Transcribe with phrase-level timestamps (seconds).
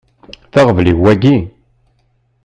[0.51, 1.35] D aɣbel-iw wagi?